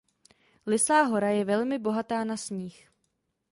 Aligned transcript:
Lysá 0.65 1.01
hora 1.07 1.29
je 1.29 1.45
velmi 1.45 1.79
bohatá 1.79 2.23
na 2.23 2.37
sníh. 2.37 2.87